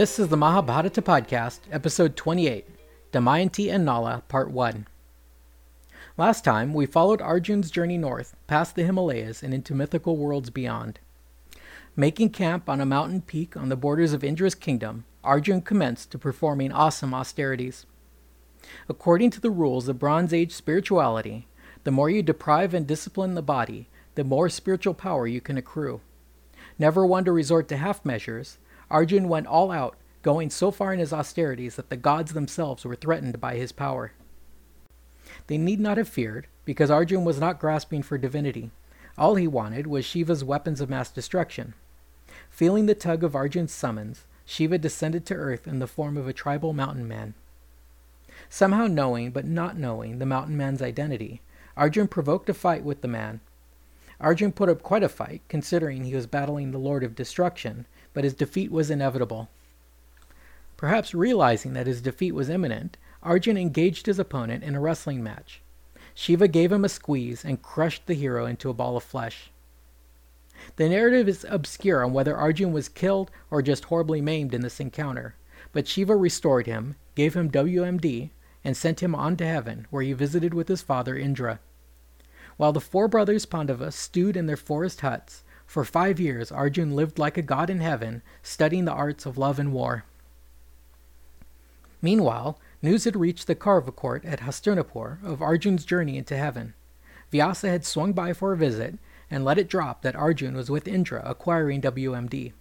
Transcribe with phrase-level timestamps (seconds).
[0.00, 2.64] This is the Mahabharata Podcast, Episode 28
[3.12, 4.86] Damayanti and Nala, Part 1.
[6.16, 11.00] Last time, we followed Arjun's journey north, past the Himalayas, and into mythical worlds beyond.
[11.96, 16.18] Making camp on a mountain peak on the borders of Indra's kingdom, Arjun commenced to
[16.18, 17.84] performing awesome austerities.
[18.88, 21.46] According to the rules of Bronze Age spirituality,
[21.84, 26.00] the more you deprive and discipline the body, the more spiritual power you can accrue.
[26.78, 28.56] Never one to resort to half measures,
[28.90, 32.96] Arjun went all out, going so far in his austerities that the gods themselves were
[32.96, 34.12] threatened by his power.
[35.46, 38.70] They need not have feared, because Arjun was not grasping for divinity.
[39.16, 41.74] All he wanted was Shiva's weapons of mass destruction.
[42.48, 46.32] Feeling the tug of Arjun's summons, Shiva descended to earth in the form of a
[46.32, 47.34] tribal mountain man.
[48.48, 51.42] Somehow knowing, but not knowing, the mountain man's identity,
[51.76, 53.40] Arjun provoked a fight with the man.
[54.20, 58.24] Arjun put up quite a fight, considering he was battling the Lord of Destruction, but
[58.24, 59.48] his defeat was inevitable.
[60.76, 65.60] Perhaps realizing that his defeat was imminent, Arjun engaged his opponent in a wrestling match.
[66.14, 69.50] Shiva gave him a squeeze and crushed the hero into a ball of flesh.
[70.76, 74.80] The narrative is obscure on whether Arjun was killed or just horribly maimed in this
[74.80, 75.34] encounter,
[75.72, 78.30] but Shiva restored him, gave him WMD,
[78.64, 81.60] and sent him on to heaven, where he visited with his father Indra.
[82.56, 87.16] While the four brothers Pandava stewed in their forest huts, for five years Arjun lived
[87.16, 90.04] like a god in heaven, studying the arts of love and war.
[92.02, 96.74] Meanwhile, news had reached the Kaurava court at Hastinapur of Arjun's journey into heaven.
[97.30, 98.98] Vyasa had swung by for a visit
[99.30, 102.52] and let it drop that Arjun was with Indra acquiring WMD.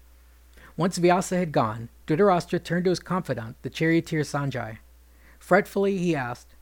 [0.77, 4.77] Once Vyasa had gone, Dhritarashtra turned to his confidant, the charioteer Sanjay.
[5.39, 6.53] Fretfully, he asked,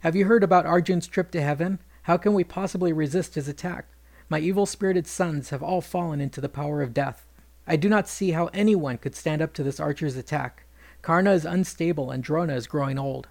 [0.00, 1.78] Have you heard about Arjun's trip to heaven?
[2.02, 3.86] How can we possibly resist his attack?
[4.32, 7.26] My evil spirited sons have all fallen into the power of death.
[7.66, 10.64] I do not see how anyone could stand up to this archer's attack.
[11.02, 13.28] Karna is unstable and Drona is growing old.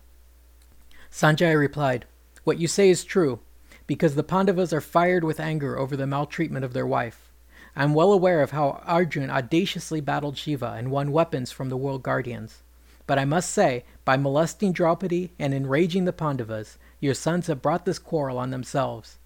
[1.11, 2.05] Sanjay replied,
[2.43, 3.39] What you say is true,
[3.87, 7.31] because the Pandavas are fired with anger over the maltreatment of their wife.
[7.75, 11.77] I am well aware of how Arjun audaciously battled Shiva and won weapons from the
[11.77, 12.61] world guardians.
[13.07, 17.85] But I must say, by molesting Draupadi and enraging the Pandavas, your sons have brought
[17.85, 19.17] this quarrel on themselves.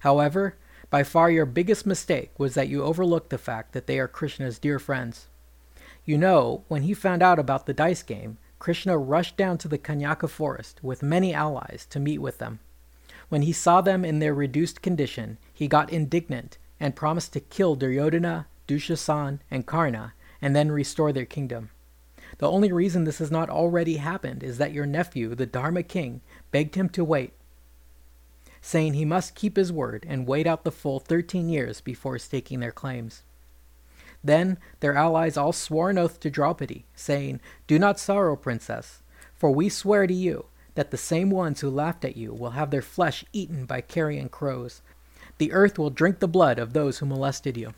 [0.00, 0.58] However,
[0.94, 4.60] by far your biggest mistake was that you overlooked the fact that they are Krishna's
[4.60, 5.26] dear friends.
[6.04, 9.76] You know, when he found out about the dice game, Krishna rushed down to the
[9.76, 12.60] Kamyaka forest with many allies to meet with them.
[13.28, 17.74] When he saw them in their reduced condition, he got indignant and promised to kill
[17.74, 21.70] Duryodhana, Dushasan, and Karna, and then restore their kingdom.
[22.38, 26.20] The only reason this has not already happened is that your nephew, the Dharma king,
[26.52, 27.32] begged him to wait,
[28.64, 32.60] saying he must keep his word and wait out the full thirteen years before staking
[32.60, 33.22] their claims.
[34.24, 39.02] Then their allies all swore an oath to Draupadi, saying, Do not sorrow, princess,
[39.36, 42.70] for we swear to you that the same ones who laughed at you will have
[42.70, 44.80] their flesh eaten by carrion crows.
[45.36, 47.74] The earth will drink the blood of those who molested you.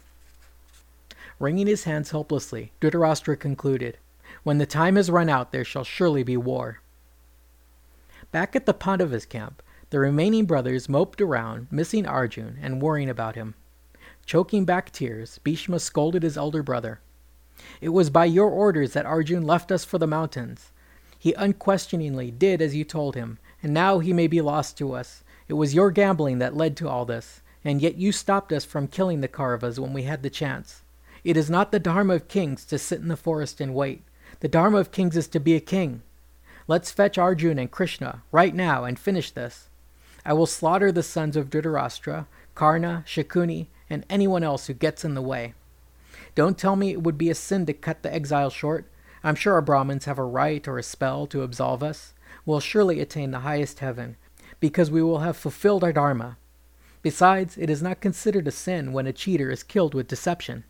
[1.40, 3.98] Wringing his hands helplessly, Dhritarashtra concluded,
[4.44, 6.80] When the time has run out, there shall surely be war.
[8.30, 13.36] Back at the Pandavas' camp, the remaining brothers moped around, missing Arjun and worrying about
[13.36, 13.54] him.
[14.24, 17.00] Choking back tears, Bhima scolded his elder brother.
[17.80, 20.72] It was by your orders that Arjun left us for the mountains.
[21.18, 25.22] He unquestioningly did as you told him, and now he may be lost to us.
[25.48, 28.88] It was your gambling that led to all this, and yet you stopped us from
[28.88, 30.82] killing the Kauravas when we had the chance.
[31.22, 34.02] It is not the Dharma of kings to sit in the forest and wait.
[34.40, 36.02] The Dharma of kings is to be a king.
[36.68, 39.68] Let's fetch Arjun and Krishna right now and finish this.
[40.26, 42.26] I will slaughter the sons of Dhritarashtra,
[42.56, 45.54] Karna, Shakuni, and anyone else who gets in the way.
[46.34, 48.90] Don't tell me it would be a sin to cut the exile short.
[49.22, 52.12] I'm sure our Brahmins have a rite or a spell to absolve us.
[52.44, 54.16] We'll surely attain the highest heaven,
[54.58, 56.38] because we will have fulfilled our dharma.
[57.02, 60.64] Besides, it is not considered a sin when a cheater is killed with deception.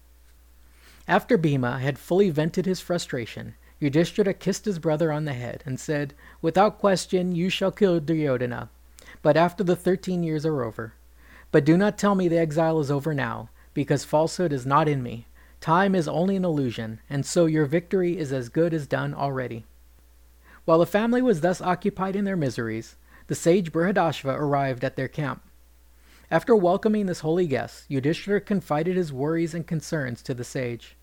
[1.09, 5.81] After Bhima had fully vented his frustration, Yudhishthira kissed his brother on the head and
[5.81, 6.13] said,
[6.43, 8.69] Without question, you shall kill Duryodhana,
[9.27, 10.95] but after the thirteen years are over.
[11.51, 15.03] But do not tell me the exile is over now, because falsehood is not in
[15.03, 15.27] me.
[15.61, 19.65] Time is only an illusion, and so your victory is as good as done already.
[20.65, 22.95] While the family was thus occupied in their miseries,
[23.27, 25.43] the sage Brihadashva arrived at their camp.
[26.31, 30.95] After welcoming this holy guest, Yudhishthira confided his worries and concerns to the sage.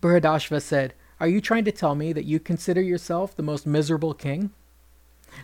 [0.00, 4.14] Brihadashva said, Are you trying to tell me that you consider yourself the most miserable
[4.14, 4.52] king?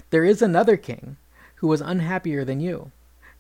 [0.09, 1.19] There is another king
[1.59, 2.91] who was unhappier than you.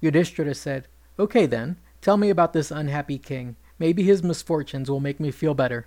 [0.00, 0.86] Yudhishthira said,
[1.18, 3.56] Okay then, tell me about this unhappy king.
[3.78, 5.86] Maybe his misfortunes will make me feel better.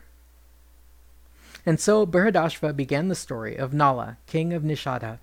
[1.65, 5.19] And so Brihadashva began the story of Nala, king of Nishada.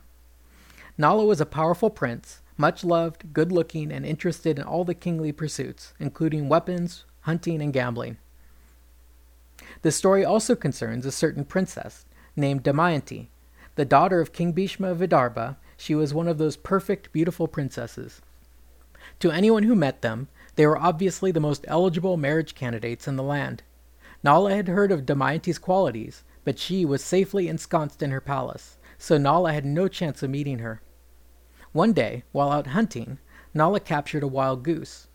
[0.96, 5.32] Nala was a powerful prince, much loved, good looking, and interested in all the kingly
[5.32, 8.18] pursuits, including weapons, hunting, and gambling.
[9.82, 12.04] The story also concerns a certain princess
[12.36, 13.28] named Damayanti.
[13.74, 18.20] The daughter of King Bhima of Vidarbha, she was one of those perfect, beautiful princesses.
[19.20, 23.22] To anyone who met them, they were obviously the most eligible marriage candidates in the
[23.22, 23.62] land.
[24.24, 29.16] Nala had heard of Damayanti's qualities, but she was safely ensconced in her palace, so
[29.16, 30.82] Nala had no chance of meeting her.
[31.70, 33.18] One day, while out hunting,
[33.54, 35.06] Nala captured a wild goose.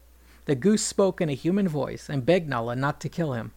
[0.46, 3.52] The goose spoke in a human voice and begged Nala not to kill him.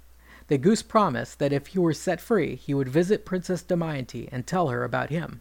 [0.49, 4.47] The goose promised that if he were set free, he would visit Princess Damayanti and
[4.47, 5.41] tell her about him.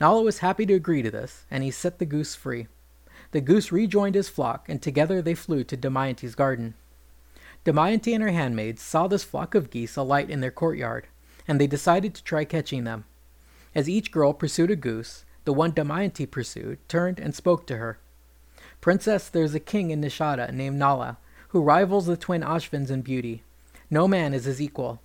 [0.00, 2.68] Nala was happy to agree to this, and he set the goose free.
[3.32, 6.74] The goose rejoined his flock, and together they flew to Damayanti's garden.
[7.64, 11.08] Damayanti and her handmaids saw this flock of geese alight in their courtyard,
[11.46, 13.04] and they decided to try catching them.
[13.74, 17.98] As each girl pursued a goose, the one Damayanti pursued turned and spoke to her.
[18.80, 21.18] Princess, there's a king in Nishada named Nala,
[21.48, 23.42] who rivals the twin Ashvins in beauty.
[23.90, 25.00] No man is his equal.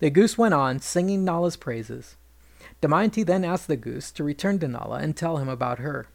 [0.00, 2.16] The goose went on, singing Nala's praises.
[2.82, 6.08] Damayanti then asked the goose to return to Nala and tell him about her.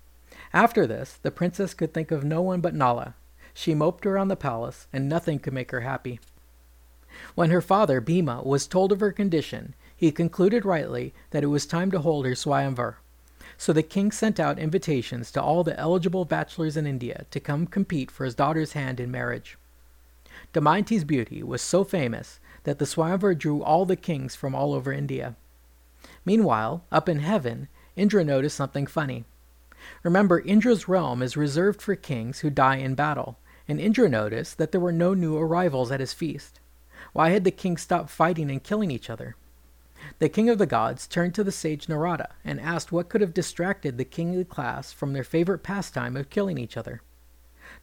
[0.54, 3.16] After this, the princess could think of no one but Nala.
[3.54, 6.20] She moped around the palace, and nothing could make her happy.
[7.36, 11.66] When her father, Bhima, was told of her condition, he concluded rightly that it was
[11.66, 12.96] time to hold her Swayamvar.
[13.58, 17.66] So the king sent out invitations to all the eligible bachelors in India to come
[17.66, 19.58] compete for his daughter's hand in marriage.
[20.54, 24.92] Damayanti's beauty was so famous that the Swayamvar drew all the kings from all over
[24.92, 25.36] India.
[26.28, 29.24] Meanwhile, up in heaven, Indra noticed something funny.
[30.04, 34.74] Remember, Indra's realm is reserved for kings who die in battle, and Indra noticed that
[34.74, 36.60] there were no new arrivals at his feast.
[37.14, 39.38] Why had the kings stopped fighting and killing each other?
[40.20, 43.34] The king of the gods turned to the sage Narada and asked what could have
[43.34, 47.02] distracted the kingly class from their favorite pastime of killing each other.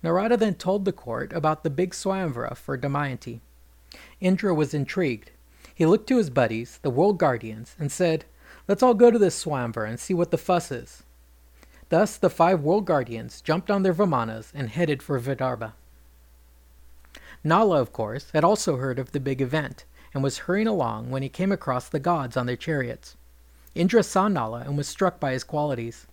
[0.03, 3.41] Narada then told the court about the big Swayamvara for Damayanti.
[4.21, 5.31] Indra was intrigued.
[5.75, 8.27] He looked to his buddies, the world guardians, and said,
[8.67, 11.03] Let's all go to this Swayamvara and see what the fuss is.
[11.91, 15.73] Thus the five world guardians jumped on their Vimanas and headed for Vidarbha.
[17.43, 19.85] Nala, of course, had also heard of the big event
[20.15, 23.17] and was hurrying along when he came across the gods on their chariots.
[23.75, 26.07] Indra saw Nala and was struck by his qualities.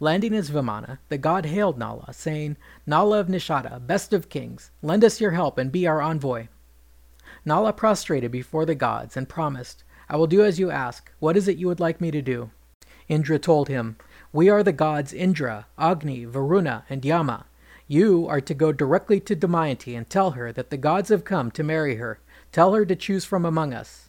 [0.00, 2.56] Landing his Vimana, the god hailed Nala, saying,
[2.86, 6.46] Nala of Nishada, best of kings, lend us your help and be our envoy.
[7.44, 11.10] Nala prostrated before the gods and promised, I will do as you ask.
[11.18, 12.50] What is it you would like me to do?
[13.08, 13.96] Indra told him,
[14.32, 17.46] We are the gods Indra, Agni, Varuna, and Yama.
[17.86, 21.50] You are to go directly to Damayanti and tell her that the gods have come
[21.52, 22.20] to marry her
[22.52, 24.08] Tell her to choose from among us.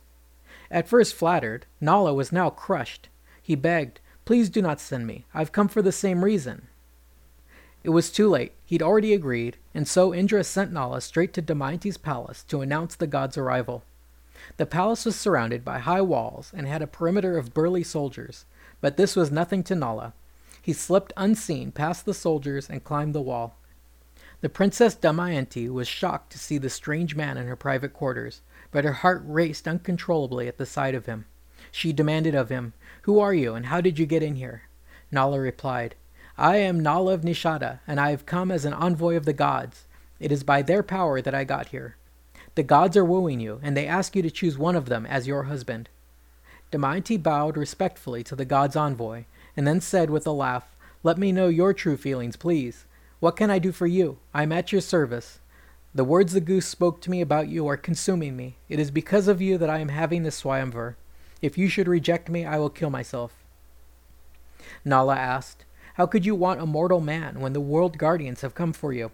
[0.72, 3.10] At first flattered, Nala was now crushed.
[3.42, 5.26] He begged, Please do not send me.
[5.34, 6.68] I've come for the same reason.
[7.84, 8.54] It was too late.
[8.66, 13.08] He'd already agreed, and so Indra sent Nala straight to Damayanti's palace to announce the
[13.08, 13.84] god's arrival.
[14.58, 18.46] The palace was surrounded by high walls and had a perimeter of burly soldiers,
[18.82, 20.14] but this was nothing to Nala.
[20.62, 23.56] He slipped unseen past the soldiers and climbed the wall.
[24.42, 28.86] The Princess Damayanti was shocked to see the strange man in her private quarters, but
[28.86, 31.26] her heart raced uncontrollably at the sight of him.
[31.72, 34.64] She demanded of him, Who are you, and how did you get in here?
[35.12, 35.96] Nala replied,
[36.38, 39.88] I am Nala of Nishada, and I have come as an envoy of the gods.
[40.20, 41.98] It is by their power that I got here.
[42.60, 45.28] The gods are wooing you, and they ask you to choose one of them as
[45.28, 45.88] your husband.
[46.74, 49.24] Damayanti bowed respectfully to the god's envoy,
[49.56, 52.84] and then said with a laugh, Let me know your true feelings, please.
[53.22, 54.18] What can I do for you?
[54.34, 55.40] I am at your service.
[55.96, 58.58] The words the goose spoke to me about you are consuming me.
[58.68, 60.96] It is because of you that I am having this Swayamvar.
[61.42, 63.42] If you should reject me, I will kill myself.
[64.84, 65.64] Nala asked,
[65.94, 69.12] How could you want a mortal man when the world guardians have come for you?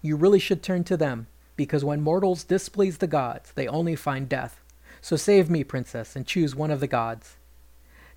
[0.00, 4.28] You really should turn to them, because when mortals displease the gods, they only find
[4.28, 4.60] death.
[5.00, 7.36] So save me, princess, and choose one of the gods.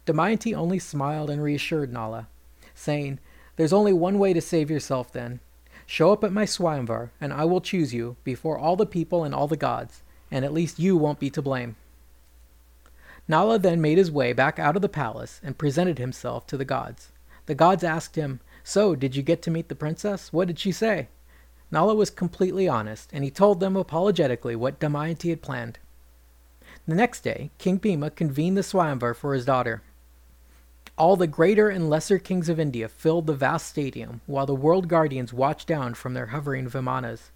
[0.06, 2.28] Damayanti only smiled and reassured Nala,
[2.74, 3.20] saying,
[3.58, 5.40] there's only one way to save yourself then.
[5.88, 9.34] Show up at my Swayamvar, and I will choose you before all the people and
[9.34, 11.76] all the gods, and at least you won't be to blame.
[13.28, 16.66] Nala then made his way back out of the palace and presented himself to the
[16.66, 17.12] gods.
[17.48, 20.32] The gods asked him, So, did you get to meet the princess?
[20.32, 21.08] What did she say?
[21.72, 25.80] Nala was completely honest, and he told them apologetically what Damayanti had planned.
[26.88, 29.82] The next day, King Bhima convened the Swayamvar for his daughter.
[30.98, 34.88] All the greater and lesser kings of India filled the vast stadium, while the world
[34.88, 37.32] guardians watched down from their hovering vimanas.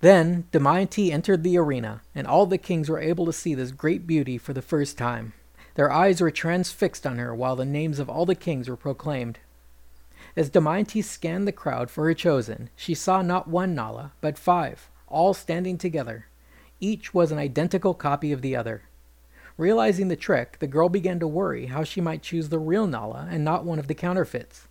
[0.00, 4.06] Then Damayanti entered the arena, and all the kings were able to see this great
[4.06, 5.32] beauty for the first time.
[5.74, 9.40] Their eyes were transfixed on her while the names of all the kings were proclaimed.
[10.36, 14.90] As Damayanti scanned the crowd for her chosen, she saw not one Nala, but five,
[15.06, 16.26] all standing together.
[16.80, 18.82] Each was an identical copy of the other.
[19.56, 23.28] Realizing the trick, the girl began to worry how she might choose the real Nala
[23.30, 24.66] and not one of the counterfeits.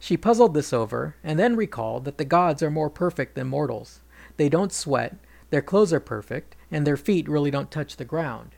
[0.00, 4.00] She puzzled this over, and then recalled that the gods are more perfect than mortals.
[4.36, 5.16] They don't sweat,
[5.50, 8.56] their clothes are perfect, and their feet really don't touch the ground.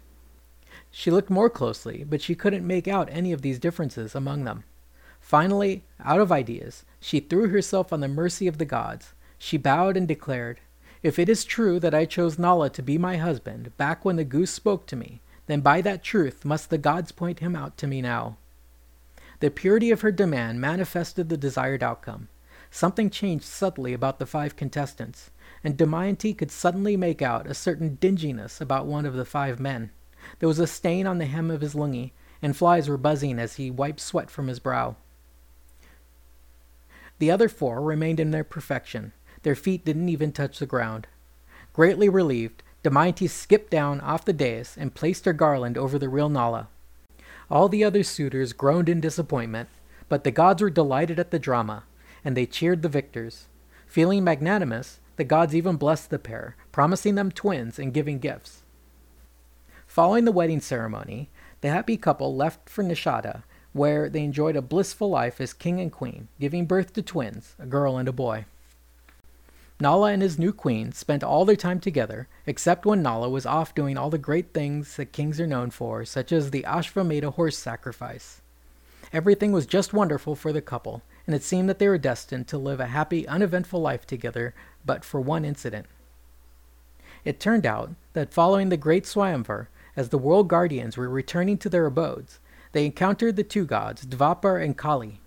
[0.90, 4.64] She looked more closely, but she couldn't make out any of these differences among them.
[5.34, 9.14] Finally, out of ideas, she threw herself on the mercy of the gods.
[9.36, 10.60] She bowed and declared,
[11.02, 14.22] If it is true that I chose Nala to be my husband back when the
[14.22, 17.88] goose spoke to me, then by that truth must the gods point him out to
[17.88, 18.36] me now.
[19.40, 22.28] The purity of her demand manifested the desired outcome.
[22.70, 25.32] Something changed subtly about the five contestants,
[25.64, 29.90] and Damayanti could suddenly make out a certain dinginess about one of the five men.
[30.38, 33.56] There was a stain on the hem of his lungi, and flies were buzzing as
[33.56, 34.94] he wiped sweat from his brow.
[37.24, 39.14] The other four remained in their perfection.
[39.44, 41.06] Their feet didn't even touch the ground.
[41.72, 46.28] Greatly relieved, Damayanti skipped down off the dais and placed her garland over the real
[46.28, 46.68] Nala.
[47.50, 49.70] All the other suitors groaned in disappointment,
[50.10, 51.84] but the gods were delighted at the drama,
[52.22, 53.46] and they cheered the victors.
[53.86, 58.64] Feeling magnanimous, the gods even blessed the pair, promising them twins and giving gifts.
[59.86, 61.30] Following the wedding ceremony,
[61.62, 65.92] the happy couple left for Nishada, where they enjoyed a blissful life as king and
[65.92, 68.46] queen, giving birth to twins, a girl and a boy.
[69.80, 73.74] Nala and his new queen spent all their time together, except when Nala was off
[73.74, 77.58] doing all the great things that kings are known for, such as the Ashvamedha horse
[77.58, 78.40] sacrifice.
[79.12, 82.58] Everything was just wonderful for the couple, and it seemed that they were destined to
[82.58, 84.54] live a happy, uneventful life together,
[84.86, 85.86] but for one incident.
[87.24, 89.66] It turned out that following the great Swayamvar,
[89.96, 92.38] as the world guardians were returning to their abodes,
[92.74, 95.20] they encountered the two gods, Dvapar and Kali.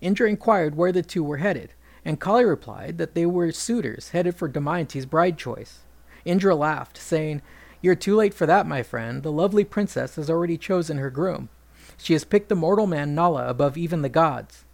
[0.00, 1.72] Indra inquired where the two were headed,
[2.04, 5.78] and Kali replied that they were suitors headed for Damayanti's bride choice.
[6.24, 7.40] Indra laughed, saying,
[7.80, 9.22] You're too late for that, my friend.
[9.22, 11.48] The lovely princess has already chosen her groom.
[11.96, 14.64] She has picked the mortal man Nala above even the gods.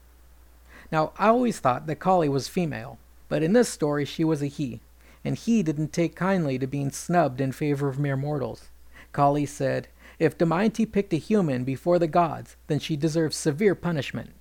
[0.91, 2.99] Now, I always thought that Kali was female,
[3.29, 4.81] but in this story she was a he,
[5.25, 8.71] and he didn't take kindly to being snubbed in favor of mere mortals.
[9.13, 9.89] Kali said,
[10.21, 14.33] If Damayanti picked a human before the gods, then she deserves severe punishment.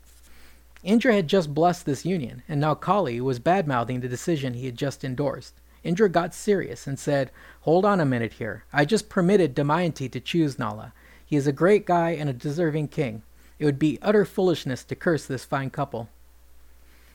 [0.83, 4.75] Indra had just blessed this union, and now Kali was bad-mouthing the decision he had
[4.75, 5.53] just endorsed.
[5.85, 7.31] Indra got serious and said,
[7.61, 8.65] Hold on a minute here.
[8.73, 10.91] I just permitted Damayanti to choose Nala.
[11.25, 13.23] He is a great guy and a deserving king.
[13.57, 16.09] It would be utter foolishness to curse this fine couple.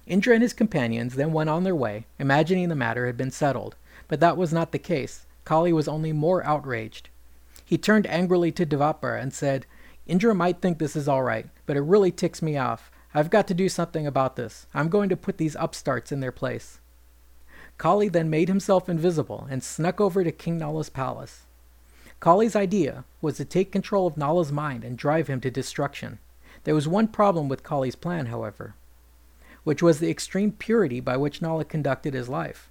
[0.06, 3.76] Indra and his companions then went on their way, imagining the matter had been settled.
[4.08, 5.26] But that was not the case.
[5.44, 7.10] Kali was only more outraged.
[7.64, 9.66] He turned angrily to Dvapara and said,
[10.06, 12.90] Indra might think this is all right, but it really ticks me off.
[13.14, 14.66] I've got to do something about this.
[14.74, 16.80] I'm going to put these upstarts in their place.
[17.78, 21.46] Kali then made himself invisible and snuck over to King Nala's palace.
[22.20, 26.18] Kali's idea was to take control of Nala's mind and drive him to destruction.
[26.64, 28.74] There was one problem with Kali's plan, however,
[29.64, 32.70] which was the extreme purity by which Nala conducted his life.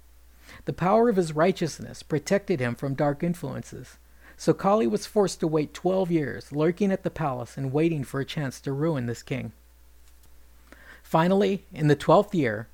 [0.64, 3.98] The power of his righteousness protected him from dark influences,
[4.36, 8.20] so Kali was forced to wait twelve years, lurking at the palace and waiting for
[8.20, 9.52] a chance to ruin this king.
[11.02, 12.68] Finally, in the twelfth year,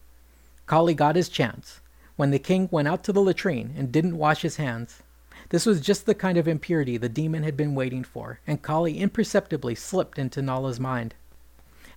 [0.67, 1.81] Kali got his chance
[2.17, 5.03] when the king went out to the latrine and didn't wash his hands.
[5.49, 8.99] This was just the kind of impurity the demon had been waiting for, and Kali
[8.99, 11.15] imperceptibly slipped into Nala's mind.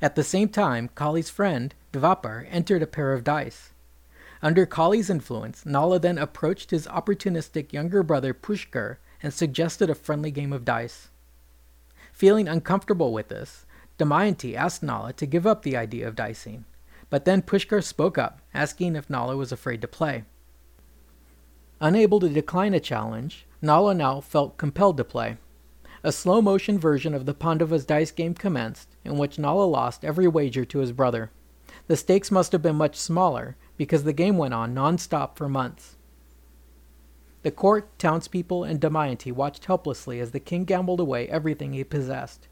[0.01, 3.70] At the same time, Kali's friend, Dvapar, entered a pair of dice.
[4.41, 10.30] Under Kali's influence, Nala then approached his opportunistic younger brother Pushkar and suggested a friendly
[10.30, 11.10] game of dice.
[12.12, 13.65] Feeling uncomfortable with this,
[13.98, 16.65] Damayanti asked Nala to give up the idea of dicing,
[17.10, 20.25] but then Pushkar spoke up, asking if Nala was afraid to play.
[21.80, 25.38] Unable to decline a challenge, Nala now felt compelled to play.
[26.03, 30.27] A slow motion version of the Pandavas dice game commenced, in which Nala lost every
[30.27, 31.32] wager to his brother.
[31.88, 35.48] The stakes must have been much smaller, because the game went on non stop for
[35.48, 35.96] months.
[37.44, 42.48] The court, townspeople, and Damayanti watched helplessly as the king gambled away everything he possessed.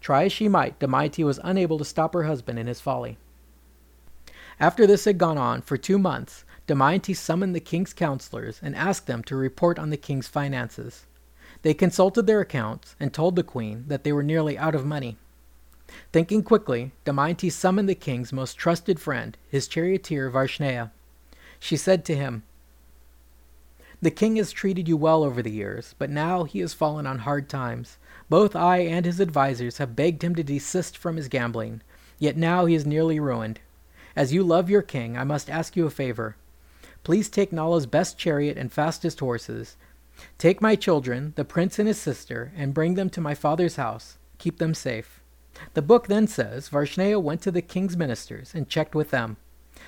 [0.00, 3.18] Try as she might, Damayanti was unable to stop her husband in his folly.
[4.58, 9.06] After this had gone on for two months, Damayanti summoned the king's counselors and asked
[9.06, 11.06] them to report on the king's finances.
[11.62, 15.18] They consulted their accounts and told the queen that they were nearly out of money.
[16.12, 20.90] Thinking quickly, Damayanti summoned the king's most trusted friend, his charioteer Varshneya.
[21.60, 22.42] She said to him,
[24.02, 27.20] The king has treated you well over the years, but now he has fallen on
[27.20, 27.96] hard times.
[28.28, 31.82] Both I and his advisers have begged him to desist from his gambling,
[32.18, 33.60] yet now he is nearly ruined.
[34.14, 36.36] As you love your king, I must ask you a favor.
[37.04, 39.76] Please take Nala's best chariot and fastest horses.
[40.38, 44.18] Take my children, the prince and his sister, and bring them to my father's house.
[44.38, 45.20] Keep them safe.
[45.74, 49.36] The book then says Varshneya went to the king's ministers and checked with them.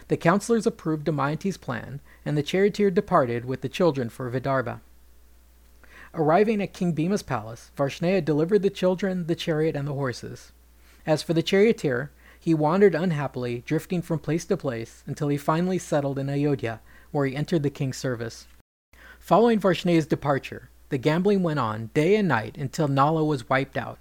[0.09, 4.81] The counselors approved Damayanti's plan, and the charioteer departed with the children for Vidarbha.
[6.15, 10.53] Arriving at King Bhima's palace, Varshneya delivered the children, the chariot, and the horses.
[11.07, 12.11] As for the charioteer,
[12.41, 17.27] he wandered unhappily, drifting from place to place, until he finally settled in Ayodhya, where
[17.27, 18.47] he entered the king's service.
[19.19, 23.99] Following Varshneya's departure, the gambling went on day and night until Nala was wiped out.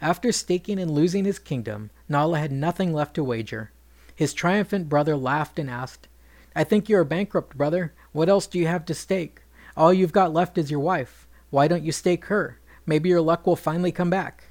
[0.00, 3.70] After staking and losing his kingdom, Nala had nothing left to wager.
[4.18, 6.08] His triumphant brother laughed and asked,
[6.52, 7.94] I think you are bankrupt, brother.
[8.10, 9.42] What else do you have to stake?
[9.76, 11.28] All you've got left is your wife.
[11.50, 12.58] Why don't you stake her?
[12.84, 14.48] Maybe your luck will finally come back.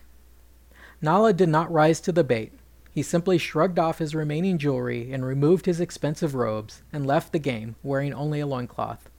[1.01, 2.53] Nala did not rise to the bait.
[2.93, 7.37] He simply shrugged off his remaining jewelry and removed his expensive robes and left the
[7.37, 9.09] game wearing only a loincloth.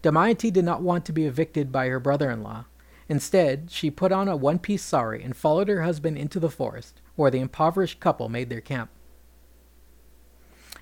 [0.00, 2.66] Damayanti did not want to be evicted by her brother in law.
[3.08, 7.00] Instead, she put on a one piece sari and followed her husband into the forest,
[7.16, 8.90] where the impoverished couple made their camp.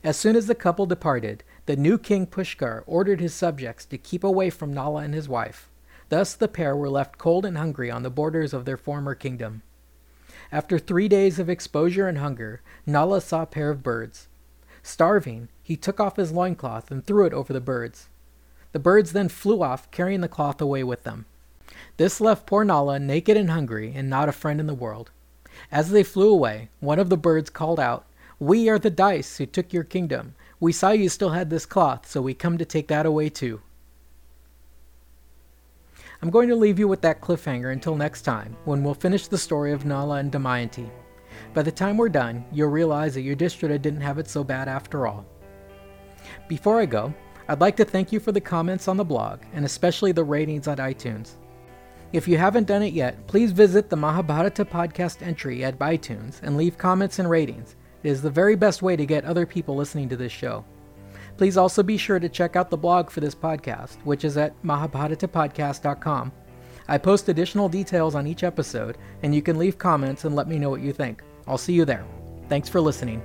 [0.09, 4.25] As soon as the couple departed, the new king Pushkar ordered his subjects to keep
[4.25, 5.69] away from Nala and his wife.
[6.09, 9.61] Thus the pair were left cold and hungry on the borders of their former kingdom.
[10.50, 14.29] After three days of exposure and hunger, Nala saw a pair of birds.
[14.83, 18.09] Starving, he took off his loincloth and threw it over the birds.
[18.73, 21.27] The birds then flew off, carrying the cloth away with them.
[21.99, 25.11] This left poor Nala naked and hungry and not a friend in the world.
[25.71, 28.07] As they flew away, one of the birds called out,
[28.40, 30.35] we are the dice who took your kingdom.
[30.61, 33.61] We saw you still had this cloth, so we come to take that away too.
[36.22, 39.38] I'm going to leave you with that cliffhanger until next time, when we'll finish the
[39.38, 40.88] story of Nala and Damayanti.
[41.55, 45.07] By the time we're done, you'll realize that Yudhishthira didn't have it so bad after
[45.07, 45.24] all.
[46.48, 47.14] Before I go,
[47.48, 50.68] I'd like to thank you for the comments on the blog, and especially the ratings
[50.68, 51.33] on iTunes.
[52.12, 56.57] If you haven't done it yet, please visit the Mahabharata podcast entry at iTunes and
[56.57, 57.77] leave comments and ratings.
[58.03, 60.65] Is the very best way to get other people listening to this show.
[61.37, 64.61] Please also be sure to check out the blog for this podcast, which is at
[64.63, 66.33] mahabharatapodcast.com.
[66.89, 70.59] I post additional details on each episode, and you can leave comments and let me
[70.59, 71.23] know what you think.
[71.47, 72.05] I'll see you there.
[72.49, 73.23] Thanks for listening.